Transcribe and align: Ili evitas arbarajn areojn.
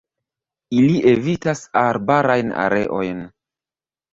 Ili 0.77 0.95
evitas 1.11 1.61
arbarajn 1.83 2.51
areojn. 2.65 3.21